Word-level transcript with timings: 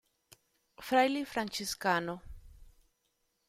Fraile 0.87 1.25
franciscano. 1.25 2.13